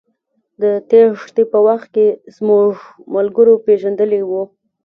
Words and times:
د 0.61 0.63
تېښتې 0.89 1.43
په 1.51 1.59
وخت 1.67 1.93
زموږ 2.37 2.71
ملګرو 3.15 3.53
پېژندلى 3.65 4.21
و. 4.29 4.31